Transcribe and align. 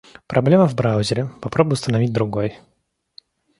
Проблема 0.25 0.67
в 0.67 0.73
браузере, 0.73 1.29
попробой 1.43 1.73
установить 1.73 2.11
другой. 2.11 2.57